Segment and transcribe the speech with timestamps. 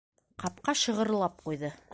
[0.43, 1.75] Ҡапҡа шығырлап ҡуйҙы.